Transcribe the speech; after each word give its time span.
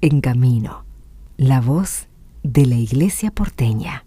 en 0.00 0.20
camino. 0.20 0.84
La 1.36 1.60
voz 1.60 2.06
de 2.42 2.66
la 2.66 2.76
Iglesia 2.76 3.32
porteña. 3.32 4.04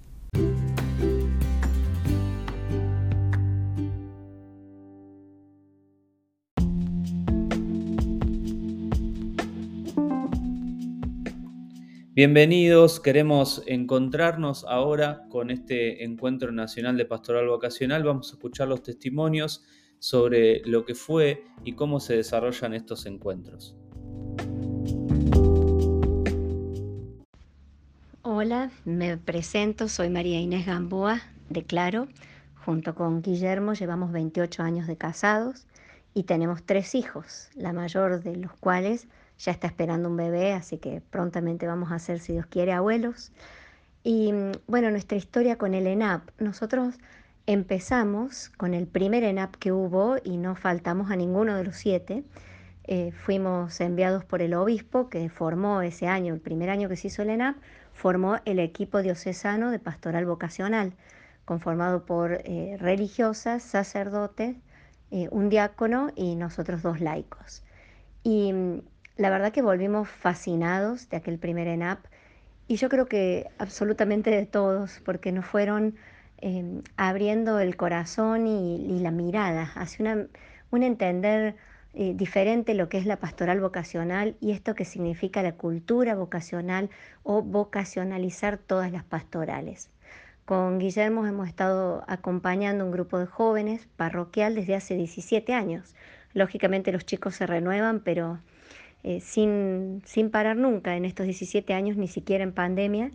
Bienvenidos, 12.13 12.99
queremos 12.99 13.63
encontrarnos 13.65 14.65
ahora 14.65 15.23
con 15.29 15.49
este 15.49 16.03
encuentro 16.03 16.51
nacional 16.51 16.95
de 16.97 17.05
pastoral 17.05 17.47
vocacional. 17.47 18.03
Vamos 18.03 18.29
a 18.29 18.35
escuchar 18.35 18.67
los 18.67 18.83
testimonios 18.83 19.63
sobre 19.99 20.61
lo 20.65 20.85
que 20.85 20.95
fue 20.95 21.45
y 21.63 21.73
cómo 21.73 21.99
se 21.99 22.15
desarrollan 22.15 22.73
estos 22.73 23.05
encuentros. 23.05 23.80
Hola, 28.23 28.69
me 28.85 29.17
presento, 29.17 29.87
soy 29.87 30.11
María 30.11 30.39
Inés 30.39 30.67
Gamboa 30.67 31.21
de 31.49 31.63
Claro. 31.63 32.07
Junto 32.63 32.93
con 32.93 33.23
Guillermo 33.23 33.73
llevamos 33.73 34.11
28 34.11 34.61
años 34.61 34.85
de 34.85 34.95
casados 34.95 35.65
y 36.13 36.21
tenemos 36.21 36.61
tres 36.63 36.93
hijos, 36.93 37.49
la 37.55 37.73
mayor 37.73 38.21
de 38.21 38.35
los 38.35 38.53
cuales 38.53 39.07
ya 39.39 39.51
está 39.51 39.65
esperando 39.65 40.07
un 40.07 40.17
bebé, 40.17 40.53
así 40.53 40.77
que 40.77 41.01
prontamente 41.01 41.65
vamos 41.65 41.91
a 41.91 41.97
ser, 41.97 42.19
si 42.19 42.33
Dios 42.33 42.45
quiere, 42.45 42.73
abuelos. 42.73 43.31
Y 44.03 44.31
bueno, 44.67 44.91
nuestra 44.91 45.17
historia 45.17 45.57
con 45.57 45.73
el 45.73 45.87
ENAP. 45.87 46.29
Nosotros 46.37 46.99
empezamos 47.47 48.49
con 48.49 48.75
el 48.75 48.85
primer 48.85 49.23
ENAP 49.23 49.55
que 49.55 49.71
hubo 49.71 50.17
y 50.23 50.37
no 50.37 50.55
faltamos 50.55 51.09
a 51.09 51.15
ninguno 51.15 51.55
de 51.55 51.63
los 51.63 51.75
siete. 51.75 52.23
Eh, 52.93 53.13
fuimos 53.13 53.79
enviados 53.79 54.25
por 54.25 54.41
el 54.41 54.53
obispo 54.53 55.07
que 55.07 55.29
formó 55.29 55.81
ese 55.81 56.07
año, 56.07 56.33
el 56.33 56.41
primer 56.41 56.69
año 56.69 56.89
que 56.89 56.97
se 56.97 57.07
hizo 57.07 57.21
el 57.21 57.29
ENAP, 57.29 57.55
formó 57.93 58.39
el 58.43 58.59
equipo 58.59 59.01
diocesano 59.01 59.71
de 59.71 59.79
pastoral 59.79 60.25
vocacional, 60.25 60.91
conformado 61.45 62.05
por 62.05 62.41
eh, 62.43 62.75
religiosas, 62.81 63.63
sacerdotes, 63.63 64.57
eh, 65.09 65.29
un 65.31 65.47
diácono 65.47 66.09
y 66.17 66.35
nosotros 66.35 66.81
dos 66.81 66.99
laicos. 66.99 67.63
Y 68.23 68.53
la 69.15 69.29
verdad 69.29 69.53
que 69.53 69.61
volvimos 69.61 70.09
fascinados 70.09 71.07
de 71.07 71.15
aquel 71.15 71.39
primer 71.39 71.69
ENAP 71.69 72.03
y 72.67 72.75
yo 72.75 72.89
creo 72.89 73.05
que 73.05 73.47
absolutamente 73.57 74.31
de 74.31 74.45
todos, 74.45 75.01
porque 75.05 75.31
nos 75.31 75.45
fueron 75.45 75.95
em, 76.39 76.81
abriendo 76.97 77.61
el 77.61 77.77
corazón 77.77 78.47
y, 78.47 78.99
la 78.99 79.11
mirada 79.11 79.71
hacia 79.75 80.27
un 80.71 80.83
entender 80.83 81.55
eh, 81.93 82.13
diferente 82.15 82.73
lo 82.73 82.89
que 82.89 82.97
es 82.97 83.05
la 83.05 83.17
pastoral 83.17 83.59
vocacional 83.59 84.35
y 84.39 84.51
esto 84.51 84.75
que 84.75 84.85
significa 84.85 85.43
la 85.43 85.53
cultura 85.53 86.15
vocacional 86.15 86.89
o 87.23 87.41
vocacionalizar 87.41 88.57
todas 88.57 88.91
las 88.91 89.03
pastorales. 89.03 89.89
Con 90.45 90.79
Guillermo 90.79 91.25
hemos 91.27 91.47
estado 91.47 92.03
acompañando 92.07 92.85
un 92.85 92.91
grupo 92.91 93.19
de 93.19 93.25
jóvenes 93.25 93.87
parroquial 93.97 94.55
desde 94.55 94.75
hace 94.75 94.95
17 94.95 95.53
años. 95.53 95.95
Lógicamente 96.33 96.91
los 96.91 97.05
chicos 97.05 97.35
se 97.35 97.45
renuevan, 97.45 97.99
pero 97.99 98.39
eh, 99.03 99.19
sin, 99.21 100.01
sin, 100.05 100.29
parar 100.29 100.57
nunca 100.57 100.95
en 100.95 101.05
estos 101.05 101.25
17 101.25 101.73
años, 101.73 101.97
ni 101.97 102.07
siquiera 102.07 102.43
en 102.43 102.53
pandemia, 102.53 103.11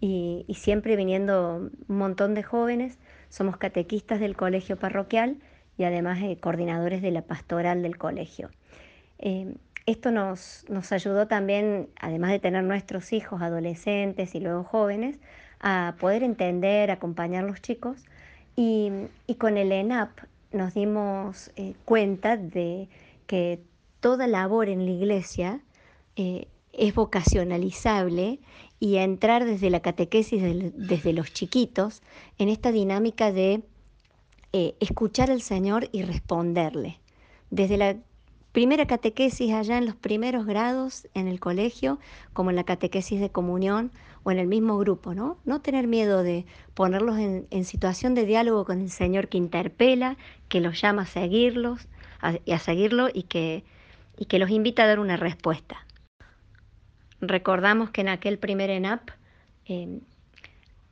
y, 0.00 0.44
siempre 0.54 0.96
viniendo 0.96 1.70
un 1.88 1.96
montón 1.96 2.34
de 2.34 2.42
jóvenes. 2.42 2.98
Somos 3.28 3.56
catequistas 3.56 4.20
del 4.20 4.36
colegio 4.36 4.76
parroquial 4.76 5.38
y 5.76 5.84
además 5.84 6.20
eh, 6.22 6.36
coordinadores 6.40 7.02
de 7.02 7.10
la 7.10 7.22
pastoral 7.22 7.82
del 7.82 7.98
colegio. 7.98 8.50
Eh, 9.18 9.54
esto 9.86 10.10
nos, 10.10 10.64
nos 10.68 10.92
ayudó 10.92 11.26
también, 11.26 11.88
además 12.00 12.30
de 12.30 12.38
tener 12.38 12.64
nuestros 12.64 13.12
hijos 13.12 13.42
adolescentes 13.42 14.34
y 14.34 14.40
luego 14.40 14.64
jóvenes, 14.64 15.18
a 15.60 15.94
poder 16.00 16.22
entender, 16.22 16.90
acompañar 16.90 17.44
a 17.44 17.46
los 17.46 17.60
chicos. 17.60 18.04
Y, 18.56 18.90
y 19.26 19.34
con 19.34 19.58
el 19.58 19.72
ENAP 19.72 20.10
nos 20.52 20.74
dimos 20.74 21.50
cuenta 21.84 22.36
de 22.36 22.88
que 23.26 23.60
toda 24.04 24.26
labor 24.26 24.68
en 24.68 24.84
la 24.84 24.92
iglesia 24.92 25.60
eh, 26.16 26.46
es 26.74 26.94
vocacionalizable 26.94 28.38
y 28.78 28.96
a 28.98 29.02
entrar 29.02 29.46
desde 29.46 29.70
la 29.70 29.80
catequesis, 29.80 30.42
desde 30.76 31.12
los 31.14 31.32
chiquitos, 31.32 32.02
en 32.36 32.50
esta 32.50 32.70
dinámica 32.70 33.32
de 33.32 33.62
eh, 34.56 34.76
escuchar 34.78 35.32
al 35.32 35.42
Señor 35.42 35.88
y 35.90 36.02
responderle. 36.02 37.00
Desde 37.50 37.76
la 37.76 37.96
primera 38.52 38.86
catequesis 38.86 39.52
allá 39.52 39.78
en 39.78 39.84
los 39.84 39.96
primeros 39.96 40.46
grados 40.46 41.08
en 41.12 41.26
el 41.26 41.40
colegio, 41.40 41.98
como 42.32 42.50
en 42.50 42.56
la 42.56 42.62
catequesis 42.62 43.18
de 43.20 43.30
comunión 43.30 43.90
o 44.22 44.30
en 44.30 44.38
el 44.38 44.46
mismo 44.46 44.78
grupo, 44.78 45.12
¿no? 45.12 45.38
No 45.44 45.60
tener 45.60 45.88
miedo 45.88 46.22
de 46.22 46.46
ponerlos 46.74 47.18
en, 47.18 47.64
situación 47.64 48.14
de 48.14 48.26
diálogo 48.26 48.64
con 48.64 48.80
el 48.80 48.90
Señor 48.90 49.26
que 49.26 49.38
interpela, 49.38 50.16
que 50.48 50.60
los 50.60 50.80
llama 50.80 51.02
a 51.02 51.06
seguirlos, 51.06 51.88
y 52.44 52.52
a 52.52 52.60
seguirlo 52.60 53.08
y 53.12 53.24
que 53.24 53.64
y 54.16 54.26
que 54.26 54.38
los 54.38 54.50
invita 54.50 54.84
a 54.84 54.86
dar 54.86 55.00
una 55.00 55.16
respuesta. 55.16 55.84
Recordamos 57.20 57.90
que 57.90 58.02
en 58.02 58.08
aquel 58.08 58.38
primer 58.38 58.70
ENAP 58.70 59.10
em, 59.64 60.02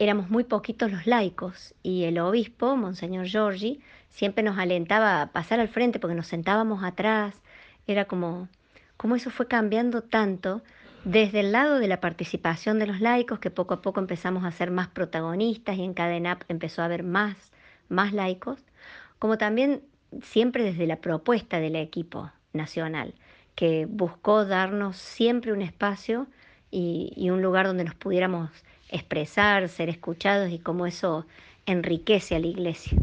éramos 0.03 0.31
muy 0.31 0.45
poquitos 0.45 0.91
los 0.91 1.07
laicos 1.07 1.75
y 1.83 2.05
el 2.05 2.19
obispo, 2.19 2.77
Monseñor 2.77 3.27
Giorgi, 3.27 3.81
siempre 4.09 4.43
nos 4.43 4.59
alentaba 4.59 5.23
a 5.23 5.33
pasar 5.33 5.61
al 5.61 5.69
frente 5.69 5.99
porque 5.99 6.17
nos 6.17 6.27
sentábamos 6.27 6.83
atrás. 6.83 7.41
Era 7.87 8.07
como, 8.07 8.49
como 8.97 9.17
eso 9.17 9.31
fue 9.31 9.47
cambiando 9.47 10.03
tanto 10.03 10.63
desde 11.05 11.41
el 11.41 11.53
lado 11.53 11.79
de 11.79 11.89
la 11.89 12.01
participación 12.01 12.79
de 12.79 12.87
los 12.87 13.01
laicos, 13.01 13.39
que 13.39 13.51
poco 13.51 13.75
a 13.75 13.83
poco 13.83 14.01
empezamos 14.01 14.45
a 14.45 14.53
ser 14.53 14.71
más 14.71 14.89
protagonistas 14.89 15.77
y 15.77 15.83
en 15.83 15.95
cada 15.95 16.15
ENAP 16.15 16.43
empezó 16.49 16.83
a 16.83 16.87
haber 16.87 17.03
más, 17.03 17.53
más 17.89 18.13
laicos, 18.13 18.61
como 19.19 19.39
también 19.39 19.83
siempre 20.23 20.65
desde 20.65 20.87
la 20.87 20.97
propuesta 20.97 21.61
del 21.61 21.77
equipo, 21.77 22.31
nacional, 22.53 23.15
que 23.55 23.87
buscó 23.87 24.45
darnos 24.45 24.97
siempre 24.97 25.53
un 25.53 25.63
espacio 25.63 26.27
y, 26.71 27.29
un 27.31 27.43
lugar 27.43 27.67
donde 27.67 27.85
nos 27.85 27.95
pudiéramos 27.95 28.51
expresar, 28.93 29.69
ser 29.69 29.89
escuchados 29.89 30.51
y 30.51 30.59
cómo 30.59 30.87
eso 30.87 31.27
enriquece 31.67 32.37
a 32.37 32.39
la 32.39 32.47
iglesia. 32.47 32.99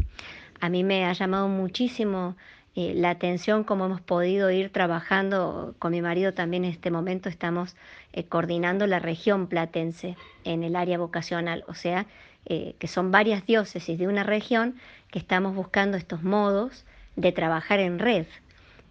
A 0.60 0.68
mí 0.68 0.84
me 0.84 1.04
ha 1.04 1.12
llamado 1.12 1.48
muchísimo 1.48 2.36
eh, 2.76 2.92
la 2.94 3.10
atención 3.10 3.64
cómo 3.64 3.86
hemos 3.86 4.00
podido 4.00 4.50
ir 4.50 4.70
trabajando 4.70 5.74
con 5.78 5.90
mi 5.90 6.00
marido 6.02 6.34
también 6.34 6.64
en 6.64 6.70
este 6.70 6.90
momento 6.90 7.28
estamos 7.28 7.74
eh, 8.12 8.24
coordinando 8.24 8.86
la 8.86 9.00
región 9.00 9.48
platense 9.48 10.16
en 10.44 10.62
el 10.62 10.76
área 10.76 10.96
vocacional, 10.96 11.64
o 11.66 11.74
sea, 11.74 12.06
eh, 12.46 12.76
que 12.78 12.86
son 12.86 13.10
varias 13.10 13.44
diócesis 13.44 13.98
de 13.98 14.06
una 14.06 14.22
región 14.22 14.76
que 15.10 15.18
estamos 15.18 15.54
buscando 15.54 15.96
estos 15.96 16.22
modos 16.22 16.84
de 17.16 17.32
trabajar 17.32 17.80
en 17.80 17.98
red, 17.98 18.26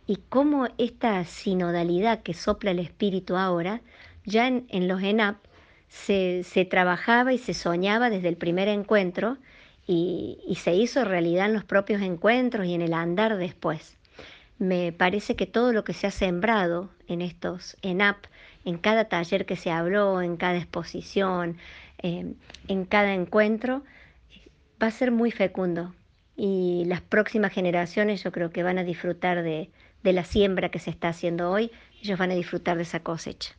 y 0.10 0.18
cómo 0.28 0.68
esta 0.80 1.24
sinodalidad 1.24 2.24
que 2.24 2.34
sopla 2.34 2.72
el 2.72 2.80
espíritu 2.80 3.38
ahora, 3.38 3.82
ya 4.26 4.48
en, 4.48 4.88
los 4.88 5.04
ENAP 5.04 5.38
se, 5.90 6.68
trabajaba 6.70 7.34
y 7.34 7.38
se 7.38 7.54
soñaba 7.54 8.10
desde 8.10 8.30
el 8.30 8.38
primer 8.38 8.68
encuentro 8.68 9.38
y, 9.88 10.38
se 10.62 10.76
hizo 10.76 11.04
realidad 11.04 11.48
en 11.48 11.54
los 11.54 11.64
propios 11.64 12.02
encuentros 12.02 12.68
y 12.68 12.74
en 12.76 12.82
el 12.82 12.94
andar 12.94 13.38
después. 13.38 13.98
Me 14.60 14.92
parece 14.92 15.36
que 15.36 15.48
todo 15.48 15.74
lo 15.74 15.84
que 15.84 15.94
se 15.94 16.06
ha 16.08 16.12
sembrado 16.12 16.90
en 17.08 17.22
estos 17.22 17.78
ENAP, 17.82 18.26
en 18.66 18.78
cada 18.78 19.06
taller 19.06 19.46
que 19.46 19.56
se 19.56 19.72
habló, 19.72 20.22
en 20.22 20.38
cada 20.38 20.58
exposición, 20.58 21.58
eh, 22.04 22.34
en 22.68 22.86
cada 22.86 23.14
encuentro, 23.14 23.84
va 24.82 24.88
a 24.88 24.92
ser 24.92 25.12
muy 25.12 25.32
fecundo. 25.32 25.96
Y 26.36 26.84
las 26.86 27.02
próximas 27.02 27.52
generaciones 27.52 28.24
yo 28.24 28.32
creo 28.32 28.52
que 28.52 28.64
van 28.64 28.78
a 28.78 28.84
disfrutar 28.84 29.44
de, 29.44 29.70
de 30.04 30.14
la 30.14 30.24
siembra 30.24 30.70
que 30.70 30.80
se 30.80 30.90
está 30.90 31.10
haciendo 31.10 31.50
hoy, 31.52 31.72
ellos 32.02 32.20
van 32.20 32.32
a 32.32 32.36
disfrutar 32.36 32.78
de 32.78 32.84
esa 32.84 33.02
cosecha. 33.02 33.59